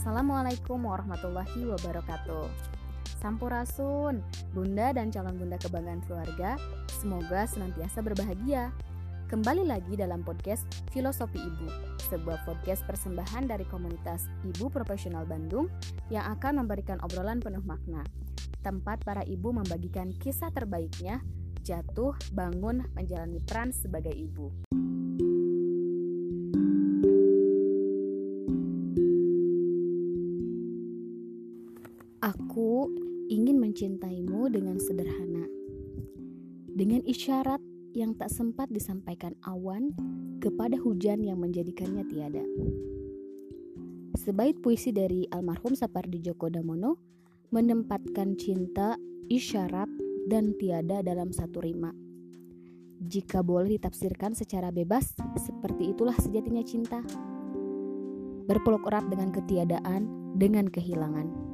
[0.00, 2.48] Assalamualaikum warahmatullahi wabarakatuh.
[3.20, 4.24] Sampurasun,
[4.56, 6.56] bunda dan calon bunda kebanggaan keluarga,
[6.88, 8.72] semoga senantiasa berbahagia.
[9.28, 15.68] Kembali lagi dalam podcast Filosofi Ibu, sebuah podcast persembahan dari komunitas Ibu Profesional Bandung
[16.08, 18.00] yang akan memberikan obrolan penuh makna.
[18.64, 21.20] Tempat para ibu membagikan kisah terbaiknya,
[21.60, 24.48] jatuh, bangun, menjalani peran sebagai ibu.
[32.20, 32.84] Aku
[33.32, 35.48] ingin mencintaimu dengan sederhana,
[36.68, 37.64] dengan isyarat
[37.96, 39.96] yang tak sempat disampaikan awan
[40.36, 42.44] kepada hujan yang menjadikannya tiada.
[44.20, 47.00] Sebaik puisi dari almarhum Sapardi Djoko Damono
[47.56, 49.00] menempatkan cinta,
[49.32, 49.88] isyarat,
[50.28, 51.88] dan tiada dalam satu rima.
[53.00, 57.00] Jika boleh ditafsirkan secara bebas, seperti itulah sejatinya cinta.
[58.44, 61.49] Berpeluk erat dengan ketiadaan, dengan kehilangan.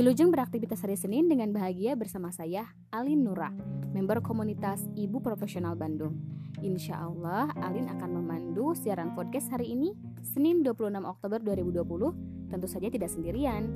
[0.00, 3.52] Wilujeng beraktivitas hari Senin dengan bahagia bersama saya, Alin Nura,
[3.92, 6.16] member komunitas Ibu Profesional Bandung.
[6.64, 9.92] Insya Allah, Alin akan memandu siaran podcast hari ini,
[10.24, 12.16] Senin 26 Oktober 2020,
[12.48, 13.68] tentu saja tidak sendirian.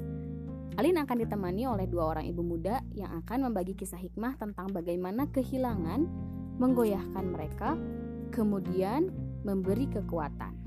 [0.80, 5.28] Alin akan ditemani oleh dua orang ibu muda yang akan membagi kisah hikmah tentang bagaimana
[5.28, 6.08] kehilangan
[6.56, 7.76] menggoyahkan mereka,
[8.32, 9.12] kemudian
[9.44, 10.63] memberi kekuatan.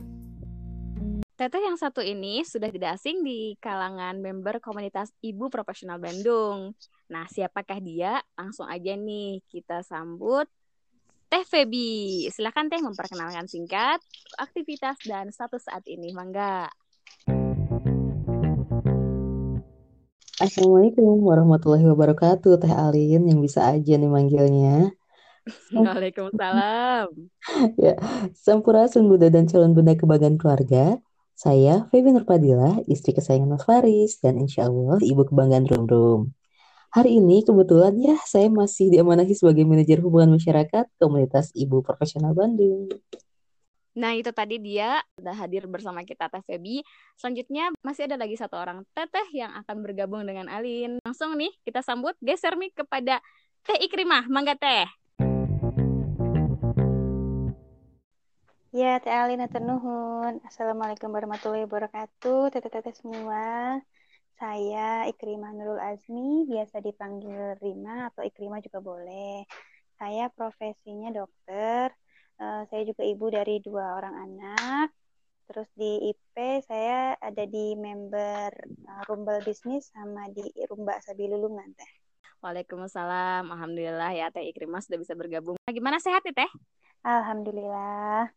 [1.38, 6.74] Teteh yang satu ini sudah tidak asing di kalangan member komunitas Ibu Profesional Bandung.
[7.14, 8.26] Nah, siapakah dia?
[8.34, 10.50] Langsung aja nih kita sambut
[11.30, 12.26] Teh Febi.
[12.34, 14.02] Silahkan Teh memperkenalkan singkat
[14.42, 16.10] aktivitas dan status saat ini.
[16.10, 16.74] Mangga.
[20.42, 24.90] Assalamualaikum warahmatullahi wabarakatuh, Teh Alin yang bisa aja nih manggilnya.
[25.86, 27.14] Waalaikumsalam.
[27.86, 27.94] ya,
[28.34, 30.98] Sampurasun Bunda dan calon bunda kebanggaan keluarga.
[31.38, 36.22] Saya Febi Nurpadila, istri kesayangan Mas Faris, dan insya Allah ibu kebanggaan Rum Rum.
[36.90, 42.90] Hari ini kebetulan ya saya masih diamanahi sebagai manajer hubungan masyarakat komunitas Ibu Profesional Bandung.
[43.94, 46.82] Nah itu tadi dia sudah hadir bersama kita Teh Febi.
[47.14, 50.98] Selanjutnya masih ada lagi satu orang teteh yang akan bergabung dengan Alin.
[51.06, 53.22] Langsung nih kita sambut geser nih kepada
[53.62, 54.26] Teh Ikrimah.
[54.26, 54.90] Mangga Teh.
[58.78, 60.38] Ya, Teh Alina Nuhun.
[60.46, 62.54] Assalamualaikum warahmatullahi wabarakatuh.
[62.54, 63.82] Teteh-teteh semua.
[64.38, 69.50] Saya Ikrimah Nurul Azmi, biasa dipanggil Rima atau Ikrimah juga boleh.
[69.98, 71.90] Saya profesinya dokter.
[72.38, 74.94] Uh, saya juga ibu dari dua orang anak.
[75.50, 81.94] Terus di IP saya ada di member uh, Rumbel Bisnis sama di Rumba Sabilulungan Teh.
[82.46, 83.42] Waalaikumsalam.
[83.42, 85.58] Alhamdulillah ya Teh Ikrimah sudah bisa bergabung.
[85.66, 86.52] Nah, gimana sehat nih Teh?
[87.02, 88.30] Alhamdulillah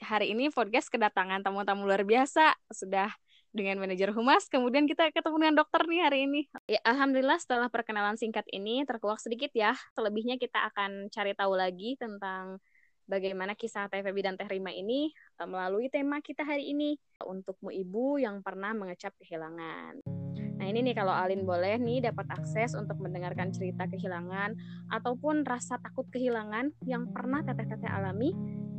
[0.00, 2.56] hari ini podcast kedatangan tamu-tamu luar biasa.
[2.72, 3.12] Sudah
[3.52, 6.48] dengan manajer humas, kemudian kita ketemu dengan dokter nih hari ini.
[6.64, 9.76] Ya, Alhamdulillah setelah perkenalan singkat ini terkuak sedikit ya.
[9.92, 12.56] Selebihnya kita akan cari tahu lagi tentang
[13.04, 16.96] bagaimana kisah Teh Febi dan Teh Rima ini eh, melalui tema kita hari ini.
[17.20, 20.00] Untukmu ibu yang pernah mengecap kehilangan.
[20.62, 24.54] Nah ini nih kalau Alin boleh nih dapat akses untuk mendengarkan cerita kehilangan
[24.94, 28.30] ataupun rasa takut kehilangan yang pernah teteh-teteh alami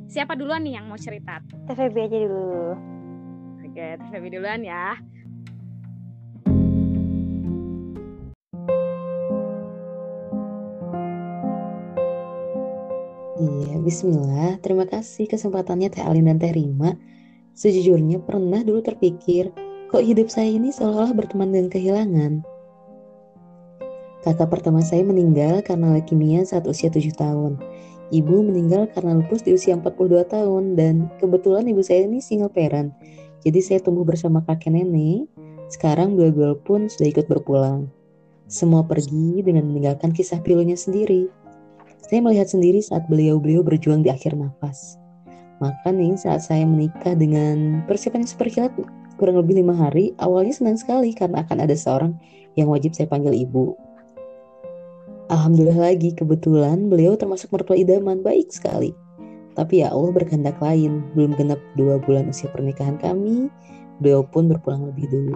[0.09, 1.39] Siapa duluan nih yang mau cerita?
[1.67, 2.75] TVB aja dulu.
[3.65, 4.95] Oke, TVB duluan ya.
[13.43, 14.61] Iya, bismillah.
[14.61, 16.95] Terima kasih kesempatannya Teh Alin dan Teh Rima.
[17.53, 19.51] Sejujurnya pernah dulu terpikir,
[19.89, 22.33] kok hidup saya ini seolah-olah berteman dengan kehilangan.
[24.23, 27.59] Kakak pertama saya meninggal karena leukemia saat usia 7 tahun.
[28.11, 32.91] Ibu meninggal karena lupus di usia 42 tahun dan kebetulan ibu saya ini single parent.
[33.43, 35.27] Jadi saya tumbuh bersama kakek nenek.
[35.71, 37.87] Sekarang dua-dua pun sudah ikut berpulang.
[38.51, 41.31] Semua pergi dengan meninggalkan kisah pilunya sendiri.
[42.03, 44.99] Saya melihat sendiri saat beliau-beliau berjuang di akhir nafas.
[45.63, 48.73] Maka nih saat saya menikah dengan persiapan yang super kilat
[49.15, 52.17] kurang lebih lima hari, awalnya senang sekali karena akan ada seorang
[52.59, 53.73] yang wajib saya panggil ibu.
[55.31, 58.91] Alhamdulillah lagi kebetulan beliau termasuk mertua idaman baik sekali.
[59.53, 61.05] Tapi ya Allah berkehendak lain.
[61.15, 63.47] Belum genap dua bulan usia pernikahan kami,
[64.03, 65.35] beliau pun berpulang lebih dulu.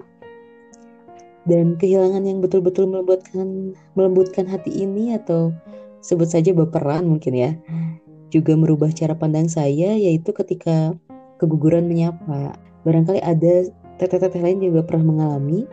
[1.47, 5.55] Dan kehilangan yang betul-betul melembutkan melembutkan hati ini atau
[6.03, 7.55] sebut saja baperan mungkin ya,
[8.27, 10.91] juga merubah cara pandang saya yaitu ketika
[11.39, 12.59] keguguran menyapa.
[12.83, 15.63] Barangkali ada teteh-teteh lain juga pernah mengalami.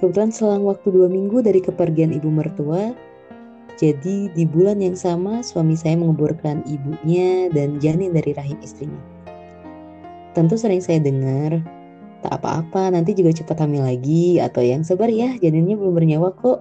[0.00, 2.96] Kebetulan selang waktu dua minggu dari kepergian ibu mertua,
[3.80, 9.00] jadi di bulan yang sama suami saya menguburkan ibunya dan janin dari rahim istrinya.
[10.36, 11.64] Tentu sering saya dengar
[12.20, 16.60] tak apa-apa nanti juga cepat hamil lagi atau yang sabar ya janinnya belum bernyawa kok.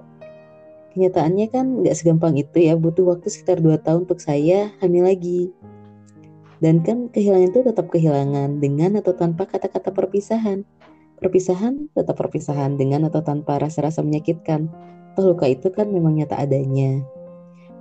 [0.96, 5.52] Kenyataannya kan nggak segampang itu ya butuh waktu sekitar 2 tahun untuk saya hamil lagi.
[6.64, 10.64] Dan kan kehilangan itu tetap kehilangan dengan atau tanpa kata-kata perpisahan.
[11.20, 14.72] Perpisahan tetap perpisahan dengan atau tanpa rasa-rasa menyakitkan
[15.26, 17.04] luka itu kan memang nyata adanya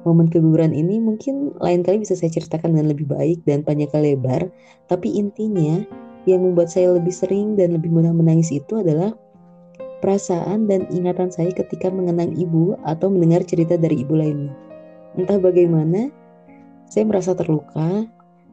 [0.06, 4.48] momen keguguran ini mungkin lain kali bisa saya ceritakan dengan lebih baik dan panjang lebar
[4.86, 5.82] tapi intinya
[6.24, 9.16] yang membuat saya lebih sering dan lebih mudah menangis itu adalah
[9.98, 14.54] perasaan dan ingatan saya ketika mengenang ibu atau mendengar cerita dari ibu lainnya.
[15.18, 16.12] Entah bagaimana,
[16.86, 18.06] saya merasa terluka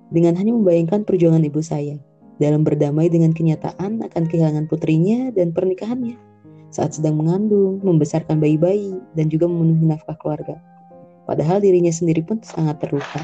[0.09, 1.99] dengan hanya membayangkan perjuangan ibu saya
[2.41, 6.34] dalam berdamai dengan kenyataan akan kehilangan putrinya dan pernikahannya
[6.75, 10.60] saat sedang mengandung, membesarkan bayi-bayi, dan juga memenuhi nafkah keluarga.
[11.24, 13.24] Padahal dirinya sendiri pun sangat terluka.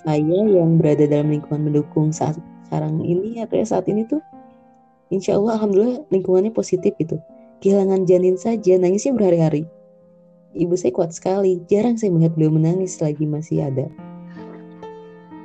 [0.00, 4.24] Saya yang berada dalam lingkungan mendukung saat sekarang ini atau ya saat ini tuh
[5.12, 7.20] insya Allah alhamdulillah lingkungannya positif gitu
[7.60, 9.68] kehilangan janin saja nangisnya berhari-hari.
[10.50, 13.86] Ibu saya kuat sekali, jarang saya melihat beliau menangis lagi masih ada.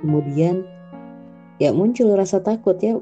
[0.01, 0.65] Kemudian
[1.61, 2.97] ya muncul rasa takut ya,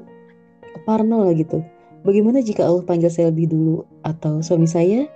[0.84, 1.64] parno lah gitu.
[2.04, 5.08] Bagaimana jika Allah panggil saya lebih dulu atau suami saya?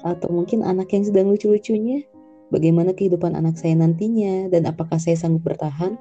[0.00, 2.00] Atau mungkin anak yang sedang lucu-lucunya?
[2.48, 4.48] Bagaimana kehidupan anak saya nantinya?
[4.48, 6.00] Dan apakah saya sanggup bertahan?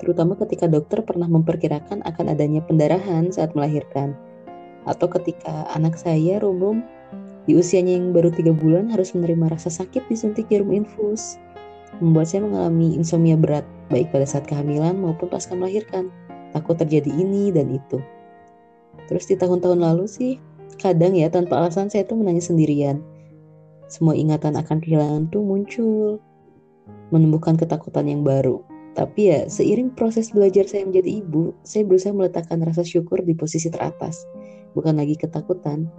[0.00, 4.16] Terutama ketika dokter pernah memperkirakan akan adanya pendarahan saat melahirkan.
[4.88, 6.80] Atau ketika anak saya Rumrum
[7.44, 11.36] di usianya yang baru tiga bulan harus menerima rasa sakit disuntik jarum infus.
[12.00, 16.08] Membuat saya mengalami insomnia berat baik pada saat kehamilan maupun pasca melahirkan.
[16.56, 18.00] Takut terjadi ini dan itu
[19.06, 20.32] terus di tahun-tahun lalu sih
[20.76, 23.00] kadang ya tanpa alasan saya tuh menangis sendirian
[23.86, 26.18] semua ingatan akan kehilangan tuh muncul
[27.14, 28.60] menumbuhkan ketakutan yang baru
[28.98, 33.70] tapi ya seiring proses belajar saya menjadi ibu saya berusaha meletakkan rasa syukur di posisi
[33.70, 34.26] teratas
[34.74, 35.90] bukan lagi ketakutan.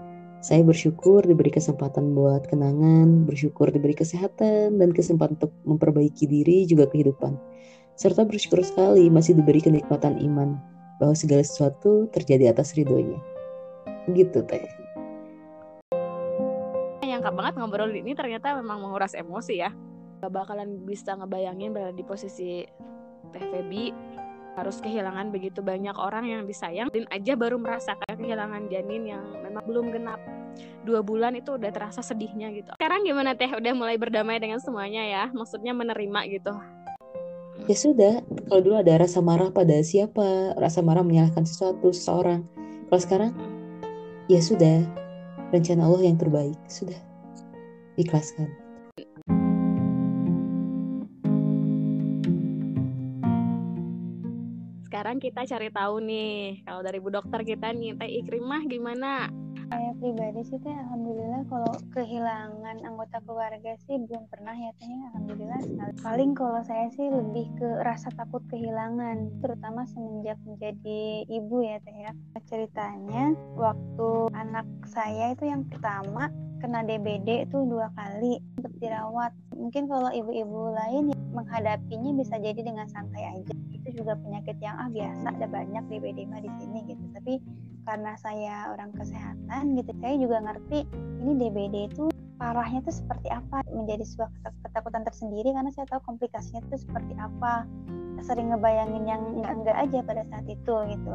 [0.41, 6.89] Saya bersyukur diberi kesempatan buat kenangan, bersyukur diberi kesehatan dan kesempatan untuk memperbaiki diri juga
[6.89, 7.37] kehidupan.
[7.93, 10.57] Serta bersyukur sekali masih diberi kenikmatan iman
[11.01, 13.17] bahwa segala sesuatu terjadi atas ridhonya.
[14.13, 14.61] Gitu teh.
[17.01, 19.73] Yang banget ngobrol ini ternyata memang menguras emosi ya.
[20.21, 22.61] Gak bakalan bisa ngebayangin berada di posisi
[23.33, 23.89] Teh Febi.
[24.53, 26.93] Harus kehilangan begitu banyak orang yang disayang.
[26.93, 30.21] Dan aja baru merasakan kehilangan janin yang memang belum genap.
[30.85, 32.77] Dua bulan itu udah terasa sedihnya gitu.
[32.77, 33.49] Sekarang gimana teh?
[33.49, 35.23] Udah mulai berdamai dengan semuanya ya?
[35.33, 36.53] Maksudnya menerima gitu
[37.71, 38.19] ya sudah
[38.51, 40.59] kalau dulu ada rasa marah pada siapa?
[40.59, 42.43] Rasa marah menyalahkan sesuatu seseorang.
[42.91, 43.31] Kalau sekarang
[44.27, 44.83] ya sudah.
[45.51, 46.55] Rencana Allah yang terbaik.
[46.67, 46.99] Sudah.
[47.95, 48.47] Ikhlaskan.
[54.87, 59.31] Sekarang kita cari tahu nih kalau dari Bu Dokter kita nih Teh Ikrimah gimana?
[60.01, 64.97] Pribadi sih Teh Alhamdulillah kalau kehilangan anggota keluarga sih belum pernah ya Teh ya.
[65.13, 65.93] Alhamdulillah sekali.
[66.01, 71.93] Paling kalau saya sih lebih ke rasa takut kehilangan terutama semenjak menjadi ibu ya Teh
[71.93, 72.17] ya.
[72.49, 76.33] Ceritanya waktu anak saya itu yang pertama
[76.65, 79.37] kena DBD itu dua kali untuk dirawat.
[79.53, 83.53] Mungkin kalau ibu-ibu lain ya, menghadapinya bisa jadi dengan santai aja.
[83.69, 87.05] Itu juga penyakit yang ah biasa ada banyak DBD mah di sini gitu.
[87.13, 87.37] Tapi
[87.85, 90.85] karena saya orang kesehatan gitu, saya juga ngerti
[91.21, 92.11] ini DBD itu
[92.41, 94.29] parahnya itu seperti apa menjadi sebuah
[94.65, 97.69] ketakutan tersendiri karena saya tahu komplikasinya itu seperti apa.
[98.21, 101.13] Sering ngebayangin yang enggak-enggak aja pada saat itu gitu.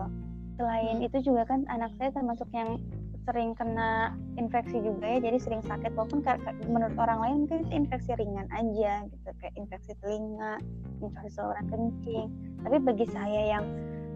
[0.59, 2.79] Selain itu juga kan anak saya termasuk yang
[3.27, 6.23] sering kena infeksi juga ya jadi sering sakit walaupun
[6.71, 10.63] menurut orang lain mungkin itu infeksi ringan aja gitu kayak infeksi telinga
[11.03, 12.31] infeksi saluran kencing.
[12.63, 13.65] Tapi bagi saya yang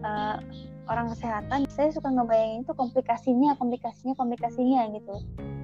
[0.05, 0.37] uh,
[0.89, 5.15] orang kesehatan saya suka ngebayangin itu komplikasinya komplikasinya komplikasinya gitu.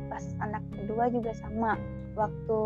[0.08, 1.76] Pas anak kedua juga sama.
[2.18, 2.62] Waktu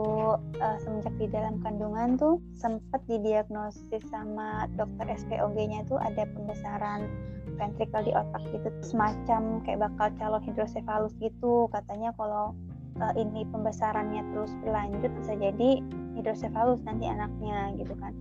[0.64, 7.12] uh, semenjak di dalam kandungan tuh sempat didiagnosis sama dokter SPOG-nya tuh ada pembesaran
[7.60, 8.72] ventricle di otak gitu.
[8.80, 11.68] Semacam kayak bakal calon hidrosefalus gitu.
[11.68, 12.56] Katanya kalau
[13.04, 15.84] uh, ini pembesarannya terus berlanjut bisa jadi
[16.16, 18.16] hidrosefalus nanti anaknya gitu kan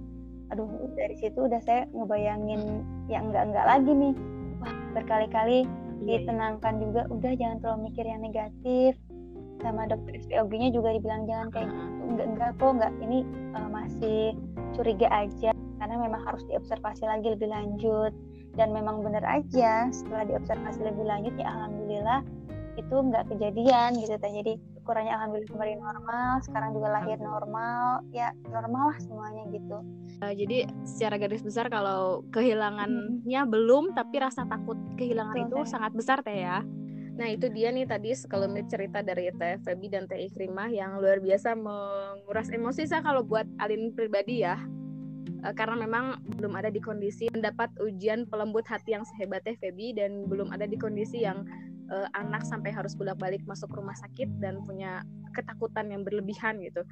[0.50, 0.66] aduh
[0.98, 4.14] dari situ udah saya ngebayangin yang enggak-enggak lagi nih.
[4.60, 4.74] Wah.
[4.98, 5.66] Berkali-kali iya,
[6.02, 6.18] iya.
[6.26, 8.98] ditenangkan juga udah jangan terlalu mikir yang negatif.
[9.60, 12.02] Sama dokter SPOG-nya juga dibilang jangan kayak gitu.
[12.10, 12.92] Enggak enggak kok enggak.
[12.98, 13.18] Ini
[13.54, 14.20] uh, masih
[14.74, 18.12] curiga aja karena memang harus diobservasi lagi lebih lanjut.
[18.58, 22.20] Dan memang benar aja setelah diobservasi lebih lanjut ya alhamdulillah
[22.78, 28.00] itu nggak kejadian gitu jadi ukurannya alhamdulillah kembali normal sekarang juga lahir normal.
[28.10, 29.78] Ya normal lah semuanya gitu.
[30.24, 33.52] Uh, jadi secara garis besar kalau kehilangannya hmm.
[33.52, 35.70] belum tapi rasa takut kehilangan Betul, itu teh.
[35.70, 36.64] sangat besar teh ya.
[37.20, 41.20] Nah itu dia nih tadi sekelumit cerita dari Teh Febi dan Teh Ikrimah yang luar
[41.20, 44.56] biasa menguras emosi saya kalau buat Alin pribadi ya.
[45.44, 49.92] Uh, karena memang belum ada di kondisi mendapat ujian pelembut hati yang sehebat Teh Febi
[49.92, 51.44] dan belum ada di kondisi yang
[51.90, 55.02] uh, anak sampai harus bolak-balik masuk rumah sakit dan punya
[55.34, 56.86] ketakutan yang berlebihan gitu.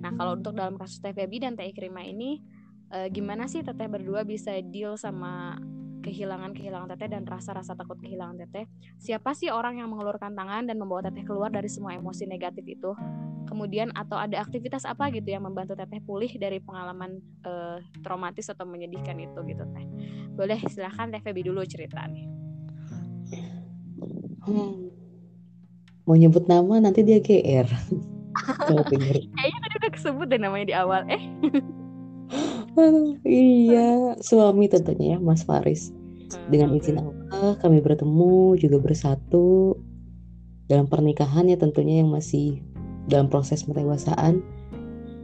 [0.00, 2.38] Nah, kalau untuk dalam kasus Teh Febi dan Teh Ikrima ini
[2.92, 5.56] uh, gimana sih Teteh berdua bisa deal sama
[6.00, 8.64] kehilangan-kehilangan teteh dan rasa-rasa takut kehilangan teteh.
[8.96, 12.96] Siapa sih orang yang mengeluarkan tangan dan membawa teteh keluar dari semua emosi negatif itu?
[13.50, 18.62] Kemudian atau ada aktivitas apa gitu yang membantu teteh pulih dari pengalaman uh, traumatis atau
[18.62, 19.86] menyedihkan itu gitu teh.
[20.38, 22.30] Boleh silahkan teh Febi dulu cerita nih.
[24.46, 24.94] Hmm.
[26.06, 27.66] Mau nyebut nama nanti dia GR.
[28.70, 31.02] Kayaknya tadi udah kesebut deh namanya di awal.
[31.10, 31.22] Eh.
[33.26, 35.90] iya, suami tentunya ya, Mas Faris.
[36.46, 39.74] Dengan izin Allah, kami bertemu juga bersatu
[40.70, 42.62] dalam pernikahan ya tentunya yang masih
[43.06, 44.42] dalam proses pendewasaan.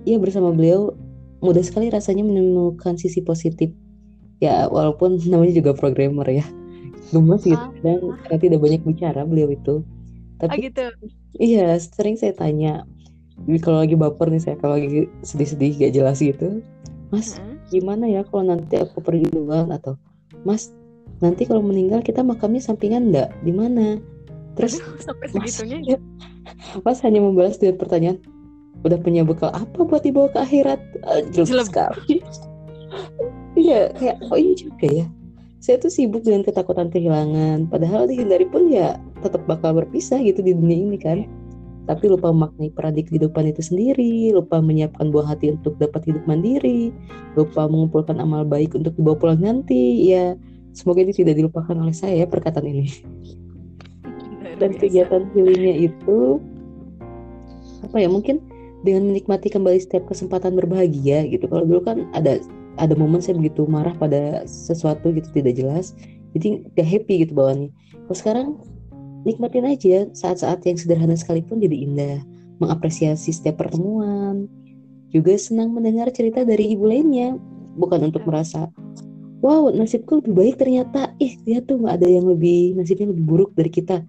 [0.06, 0.94] Ya bersama beliau
[1.42, 3.74] mudah sekali rasanya menemukan sisi positif.
[4.40, 6.46] Ya walaupun namanya juga programmer ya,
[7.10, 9.82] gemes gitu dan karena tidak banyak bicara beliau itu.
[10.36, 10.84] Tapi oh gitu.
[11.40, 12.84] iya sering saya tanya
[13.60, 16.64] kalau lagi baper nih saya kalau lagi sedih-sedih gak jelas gitu
[17.12, 17.56] Mas hmm.
[17.70, 20.00] gimana ya kalau nanti aku pergi duluan atau
[20.42, 20.72] Mas
[21.20, 24.00] nanti kalau meninggal kita makamnya sampingan enggak di mana
[24.56, 25.98] terus sampai segitunya mas, ya
[26.82, 28.18] mas hanya membalas dengan pertanyaan
[28.84, 30.80] udah punya bekal apa buat dibawa ke akhirat?
[31.32, 32.22] Jelas sekali.
[33.56, 35.06] Iya kayak oh iya juga ya.
[35.58, 37.66] Saya tuh sibuk dengan ketakutan kehilangan.
[37.66, 41.26] Padahal dihindari pun ya tetap bakal berpisah gitu di dunia ini kan.
[41.86, 46.90] Tapi lupa memaknai peradik kehidupan itu sendiri, lupa menyiapkan buah hati untuk dapat hidup mandiri,
[47.38, 50.10] lupa mengumpulkan amal baik untuk dibawa pulang nanti.
[50.10, 50.34] Ya,
[50.74, 52.90] semoga ini tidak dilupakan oleh saya ya perkataan ini.
[54.58, 56.42] Dan kegiatan healingnya itu
[57.84, 58.40] apa ya mungkin
[58.84, 61.50] dengan menikmati kembali setiap kesempatan berbahagia gitu.
[61.50, 62.38] Kalau dulu kan ada
[62.76, 65.96] ada momen saya begitu marah pada sesuatu gitu tidak jelas,
[66.36, 67.70] jadi gak happy gitu bawaannya.
[68.06, 68.48] Kalau sekarang
[69.24, 72.18] nikmatin aja saat-saat yang sederhana sekalipun jadi indah.
[72.56, 74.48] Mengapresiasi setiap pertemuan.
[75.12, 77.36] Juga senang mendengar cerita dari ibu lainnya.
[77.76, 78.72] Bukan untuk merasa
[79.44, 81.12] wow nasibku lebih baik ternyata.
[81.20, 84.00] Ih lihat tuh nggak ada yang lebih nasibnya lebih buruk dari kita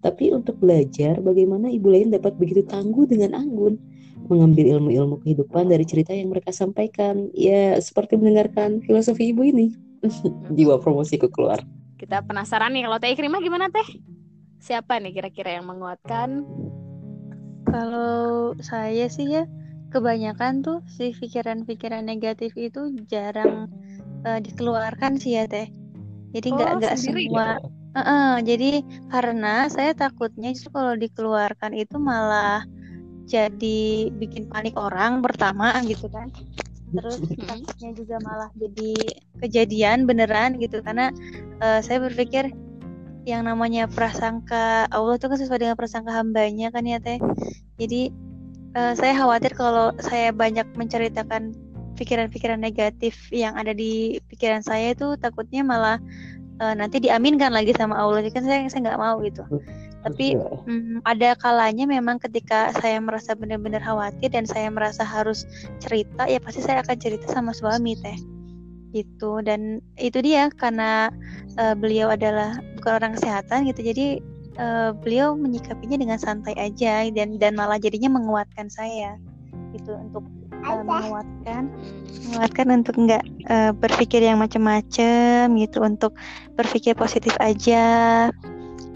[0.00, 3.76] tapi untuk belajar bagaimana ibu lain dapat begitu tangguh dengan anggun
[4.28, 9.76] mengambil ilmu-ilmu kehidupan dari cerita yang mereka sampaikan ya seperti mendengarkan filosofi ibu ini
[10.56, 11.60] jiwa promosiku keluar
[12.00, 13.84] kita penasaran nih kalau teh Ikrimah gimana teh
[14.60, 16.44] siapa nih kira-kira yang menguatkan?
[17.66, 19.48] Kalau saya sih ya
[19.90, 23.72] kebanyakan tuh si pikiran-pikiran negatif itu jarang
[24.22, 25.72] uh, dikeluarkan sih ya teh.
[26.30, 27.58] Jadi nggak oh, nggak semua.
[27.58, 27.79] Ya?
[27.90, 32.62] Uh -uh, jadi karena saya takutnya justru kalau dikeluarkan itu malah
[33.26, 36.30] jadi bikin panik orang pertama gitu kan.
[36.90, 37.18] Terus
[37.50, 38.94] takutnya juga malah jadi
[39.42, 40.82] kejadian beneran gitu.
[40.86, 41.10] Karena
[41.62, 42.54] uh, saya berpikir
[43.26, 47.18] yang namanya prasangka Allah itu kan sesuai dengan prasangka hambanya kan ya teh.
[47.78, 48.14] Jadi
[48.78, 51.54] uh, saya khawatir kalau saya banyak menceritakan
[52.00, 56.00] pikiran-pikiran negatif yang ada di pikiran saya itu takutnya malah
[56.60, 58.22] uh, nanti diaminkan lagi sama Allah.
[58.30, 59.42] Kan saya saya nggak mau gitu.
[60.00, 65.44] Tapi um, ada kalanya memang ketika saya merasa benar-benar khawatir dan saya merasa harus
[65.80, 68.16] cerita ya pasti saya akan cerita sama suami teh.
[68.92, 69.40] Gitu.
[69.44, 71.12] Dan itu dia karena
[71.60, 73.80] uh, beliau adalah bukan orang kesehatan gitu.
[73.84, 74.06] Jadi
[74.56, 79.20] uh, beliau menyikapinya dengan santai aja dan dan malah jadinya menguatkan saya
[79.76, 80.26] gitu untuk
[80.64, 81.72] uh, menguatkan
[82.30, 86.12] menguatkan untuk nggak uh, berpikir yang macam-macam gitu untuk
[86.54, 88.28] berpikir positif aja.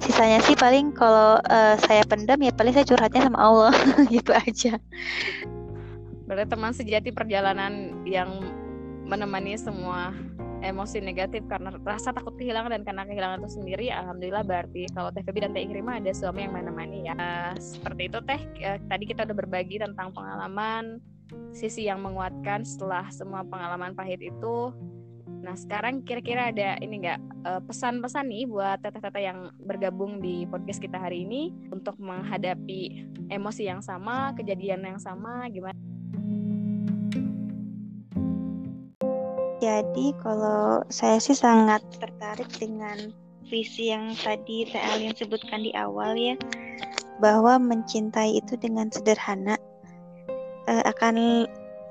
[0.02, 3.74] Sisanya sih paling kalau uh, saya pendam ya paling saya curhatnya sama Allah
[4.14, 4.76] gitu aja.
[6.24, 8.40] Berarti teman sejati perjalanan yang
[9.04, 10.12] menemani semua
[10.64, 15.20] emosi negatif karena rasa takut kehilangan dan karena kehilangan itu sendiri alhamdulillah berarti kalau Teh
[15.20, 17.52] Febi dan Teh Ikrima ada suami yang menemani ya.
[17.60, 18.40] Seperti itu Teh
[18.88, 21.04] tadi kita udah berbagi tentang pengalaman
[21.54, 24.74] sisi yang menguatkan setelah semua pengalaman pahit itu.
[25.44, 30.80] Nah sekarang kira-kira ada ini enggak uh, pesan-pesan nih buat teteh-teteh yang bergabung di podcast
[30.80, 35.76] kita hari ini untuk menghadapi emosi yang sama kejadian yang sama gimana?
[39.64, 43.12] Jadi kalau saya sih sangat tertarik dengan
[43.48, 46.36] visi yang tadi Teh Alin sebutkan di awal ya,
[47.20, 49.56] bahwa mencintai itu dengan sederhana
[50.68, 51.46] uh, akan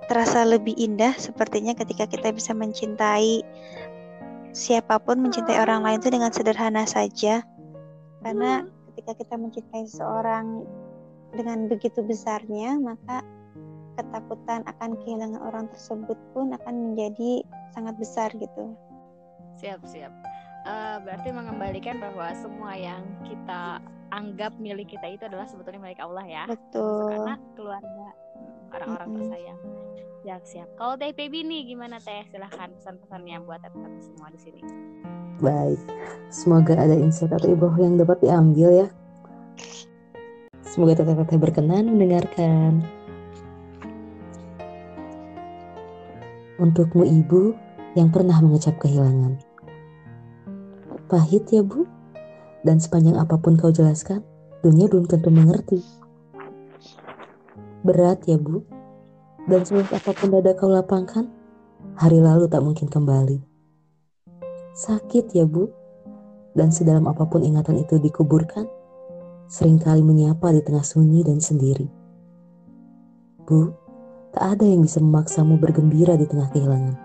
[0.08, 3.39] terasa lebih indah sepertinya ketika kita bisa mencintai
[4.53, 7.42] siapa pun mencintai orang lain itu dengan sederhana saja
[8.22, 10.68] karena ketika kita mencintai seseorang
[11.34, 13.25] dengan begitu besarnya maka
[13.98, 18.74] ketakutan akan kehilangan orang tersebut pun akan menjadi sangat besar gitu.
[19.62, 20.13] Siap, siap.
[20.63, 26.25] Uh, berarti mengembalikan bahwa semua yang kita anggap milik kita itu adalah sebetulnya milik Allah
[26.25, 26.44] ya.
[26.50, 27.12] Betul.
[27.12, 28.08] Karena keluarga,
[28.74, 29.22] orang-orang mm -hmm.
[29.30, 29.60] tersayang.
[30.24, 30.70] Siap, siap.
[30.80, 32.24] Kalau Teh Pebi nih gimana Teh?
[32.32, 34.62] Silahkan pesan-pesannya buat teman-teman semua di sini.
[35.44, 35.82] Baik,
[36.32, 38.88] semoga ada insight atau ibadah yang dapat diambil ya.
[40.63, 42.88] Semoga teteh-teteh berkenan mendengarkan.
[46.56, 47.51] Untukmu ibu
[48.00, 49.36] yang pernah mengecap kehilangan.
[51.12, 51.84] Pahit ya bu,
[52.63, 54.24] dan sepanjang apa pun kau jelaskan,
[54.63, 55.84] dunia belum tentu mengerti.
[57.84, 58.63] Berat ya bu,
[59.52, 61.28] dan seluruh apa pun dada kau lapangkan,
[62.00, 63.44] hari lalu tak mungkin kembali.
[64.74, 65.68] Sakit ya bu,
[66.56, 68.66] dan sedalam apa pun ingatan itu dikuburkan,
[69.52, 71.86] sering kali menyapa di tengah sunyi dan sendiri.
[73.44, 73.84] Bu,
[74.34, 76.98] Tak ada yang bisa memaksamu bergembira di tengah kehilangan.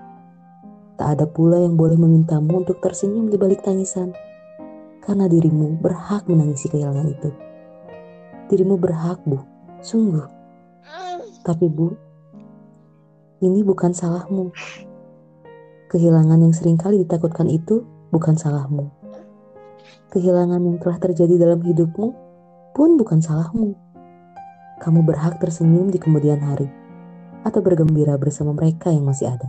[0.97, 4.17] Tak ada pula yang boleh memintamu untuk tersenyum di balik tangisan,
[5.05, 7.29] karena dirimu berhak menangisi kehilangan itu.
[8.49, 9.45] Dirimu berhak, Bu,
[9.85, 10.38] sungguh.
[11.47, 11.95] Tapi, Bu,
[13.39, 14.51] ini bukan salahmu.
[15.87, 18.91] Kehilangan yang sering kali ditakutkan itu bukan salahmu.
[20.11, 22.09] Kehilangan yang telah terjadi dalam hidupmu
[22.75, 23.79] pun bukan salahmu.
[24.83, 26.67] Kamu berhak tersenyum di kemudian hari
[27.47, 29.47] atau bergembira bersama mereka yang masih ada.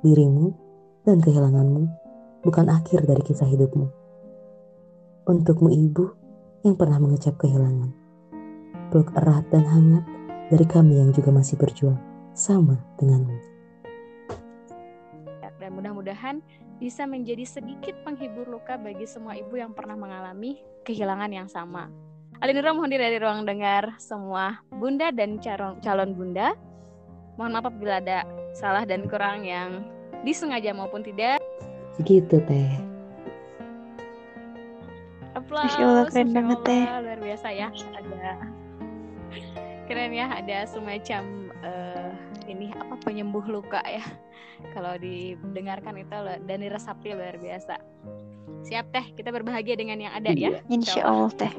[0.00, 0.56] Dirimu
[1.04, 1.84] dan kehilanganmu
[2.40, 3.92] bukan akhir dari kisah hidupmu.
[5.28, 6.16] Untukmu ibu
[6.64, 7.92] yang pernah mengecap kehilangan.
[8.88, 10.15] Peluk erat dan hangat
[10.50, 11.98] dari kami yang juga masih berjuang
[12.36, 13.36] sama denganmu.
[15.56, 16.38] Dan mudah-mudahan
[16.78, 21.90] bisa menjadi sedikit penghibur luka bagi semua ibu yang pernah mengalami kehilangan yang sama.
[22.38, 26.52] Alinura mohon diri dari ruang dengar semua bunda dan calon, calon bunda
[27.36, 28.24] Mohon maaf apabila ada
[28.56, 29.84] salah dan kurang yang
[30.24, 31.36] disengaja maupun tidak.
[32.00, 32.72] Gitu teh.
[35.36, 35.68] Aplaus.
[35.68, 36.84] Masya Allah keren banget teh.
[36.88, 37.68] Luar biasa ya.
[37.92, 38.56] Ada
[39.86, 40.26] keren ya.
[40.28, 41.22] Ada semacam
[41.62, 42.10] uh,
[42.50, 44.02] ini apa penyembuh luka ya.
[44.74, 47.78] Kalau didengarkan itu dan diresapi luar biasa.
[48.66, 50.58] Siap teh, kita berbahagia dengan yang ada ya.
[50.66, 51.54] Insya Allah teh.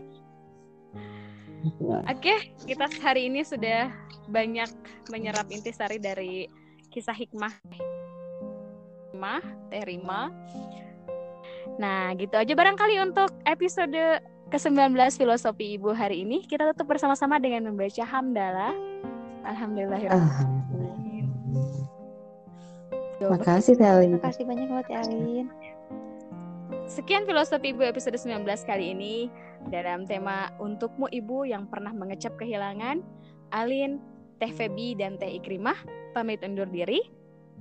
[2.08, 3.92] Oke, okay, kita hari ini sudah
[4.30, 4.70] banyak
[5.10, 6.48] menyerap intisari dari
[6.92, 7.52] kisah hikmah
[9.18, 9.42] hikmah
[9.74, 10.30] Terima.
[11.82, 16.44] Nah, gitu aja barangkali untuk episode ke-19 Filosofi Ibu hari ini.
[16.48, 18.76] Kita tutup bersama-sama dengan membaca hamdalah.
[19.44, 20.00] Alhamdulillah.
[23.18, 25.48] Terima kasih, Terima kasih banyak buat Alin.
[26.88, 29.16] Sekian filosofi Ibu episode 19 kali ini
[29.68, 33.04] dalam tema Untukmu Ibu yang pernah mengecap kehilangan.
[33.52, 34.00] Alin,
[34.40, 35.76] Teh Febi, dan Teh Ikrimah
[36.16, 37.04] pamit undur diri.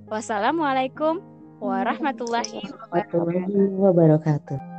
[0.07, 1.19] Wassalamualaikum
[1.59, 2.63] warahmatullahi
[3.75, 4.76] wabarakatuh.